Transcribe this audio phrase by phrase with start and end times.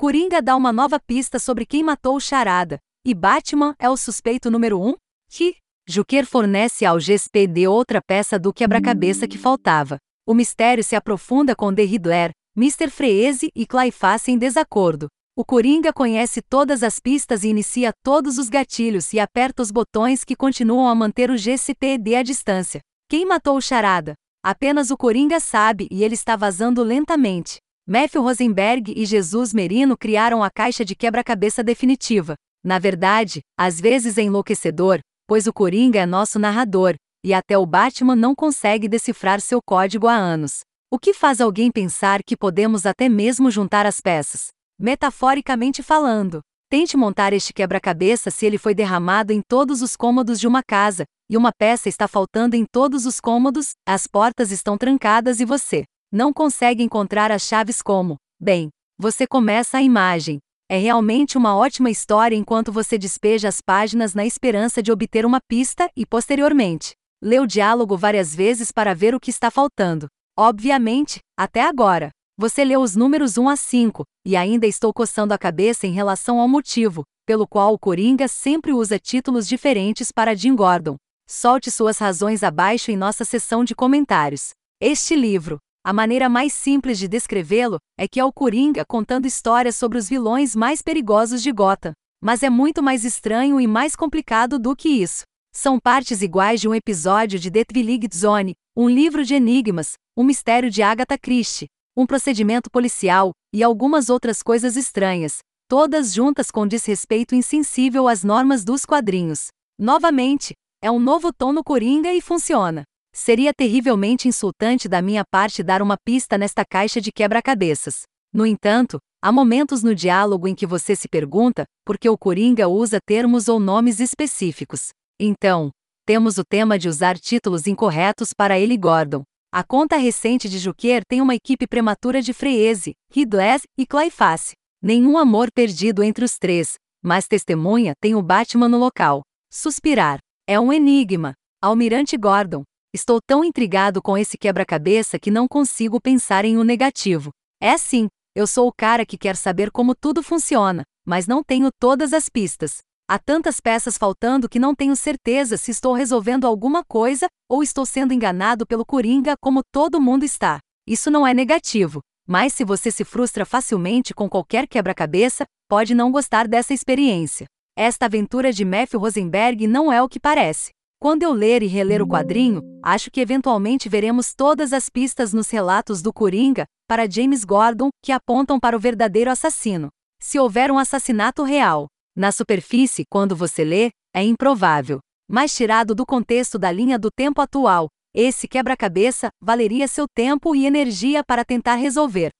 [0.00, 4.48] Coringa dá uma nova pista sobre quem matou o Charada, e Batman é o suspeito
[4.48, 4.90] número 1?
[4.90, 4.94] Um?
[5.28, 5.56] Que?
[5.88, 9.98] Juquer fornece ao GSPD outra peça do quebra-cabeça que faltava.
[10.24, 12.88] O mistério se aprofunda com The Riddler, Mr.
[12.90, 15.08] Freeze e Clayface em desacordo.
[15.36, 20.22] O Coringa conhece todas as pistas e inicia todos os gatilhos e aperta os botões
[20.22, 22.78] que continuam a manter o GCPD à distância.
[23.10, 24.14] Quem matou o Charada?
[24.44, 27.58] Apenas o Coringa sabe e ele está vazando lentamente.
[27.90, 32.34] Matthew Rosenberg e Jesus Merino criaram a caixa de quebra-cabeça definitiva.
[32.62, 37.64] Na verdade, às vezes é enlouquecedor, pois o Coringa é nosso narrador, e até o
[37.64, 40.60] Batman não consegue decifrar seu código há anos.
[40.92, 44.48] O que faz alguém pensar que podemos até mesmo juntar as peças?
[44.78, 50.46] Metaforicamente falando, tente montar este quebra-cabeça se ele foi derramado em todos os cômodos de
[50.46, 55.40] uma casa, e uma peça está faltando em todos os cômodos, as portas estão trancadas
[55.40, 58.16] e você não consegue encontrar as chaves como.
[58.40, 60.38] Bem, você começa a imagem.
[60.70, 65.40] É realmente uma ótima história enquanto você despeja as páginas na esperança de obter uma
[65.40, 66.92] pista e, posteriormente,
[67.22, 70.08] lê o diálogo várias vezes para ver o que está faltando.
[70.36, 75.38] Obviamente, até agora, você leu os números 1 a 5, e ainda estou coçando a
[75.38, 80.54] cabeça em relação ao motivo, pelo qual o Coringa sempre usa títulos diferentes para Jim
[80.54, 80.96] Gordon.
[81.28, 84.50] Solte suas razões abaixo em nossa seção de comentários.
[84.80, 89.74] Este livro, a maneira mais simples de descrevê-lo é que é o Coringa contando histórias
[89.74, 91.94] sobre os vilões mais perigosos de Gotham.
[92.22, 95.22] Mas é muito mais estranho e mais complicado do que isso.
[95.50, 100.24] São partes iguais de um episódio de The Twilight Zone, um livro de enigmas, um
[100.24, 105.38] mistério de Agatha Christie, um procedimento policial e algumas outras coisas estranhas,
[105.70, 109.46] todas juntas com desrespeito insensível às normas dos quadrinhos.
[109.78, 112.82] Novamente, é um novo tom no Coringa e funciona.
[113.12, 118.02] Seria terrivelmente insultante da minha parte dar uma pista nesta caixa de quebra-cabeças.
[118.32, 122.68] No entanto, há momentos no diálogo em que você se pergunta por que o Coringa
[122.68, 124.88] usa termos ou nomes específicos.
[125.18, 125.70] Então,
[126.06, 129.22] temos o tema de usar títulos incorretos para ele Gordon.
[129.52, 134.52] A conta recente de Juquer tem uma equipe prematura de Freeze, Ridley e Clayface.
[134.82, 139.22] Nenhum amor perdido entre os três, mas testemunha tem o Batman no local.
[139.50, 140.18] Suspirar.
[140.46, 141.32] É um enigma.
[141.62, 142.62] Almirante Gordon.
[142.94, 147.30] Estou tão intrigado com esse quebra-cabeça que não consigo pensar em um negativo.
[147.60, 151.68] É sim, eu sou o cara que quer saber como tudo funciona, mas não tenho
[151.78, 152.78] todas as pistas.
[153.06, 157.84] Há tantas peças faltando que não tenho certeza se estou resolvendo alguma coisa ou estou
[157.84, 160.58] sendo enganado pelo Coringa como todo mundo está.
[160.86, 166.10] Isso não é negativo, mas se você se frustra facilmente com qualquer quebra-cabeça, pode não
[166.10, 167.44] gostar dessa experiência.
[167.76, 170.70] Esta aventura de Matthew Rosenberg não é o que parece.
[171.00, 175.48] Quando eu ler e reler o quadrinho, acho que eventualmente veremos todas as pistas nos
[175.48, 179.90] relatos do Coringa para James Gordon que apontam para o verdadeiro assassino.
[180.20, 184.98] Se houver um assassinato real, na superfície, quando você lê, é improvável.
[185.30, 190.66] Mas tirado do contexto da linha do tempo atual, esse quebra-cabeça valeria seu tempo e
[190.66, 192.30] energia para tentar resolver.